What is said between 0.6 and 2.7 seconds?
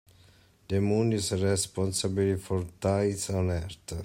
The moon is responsible for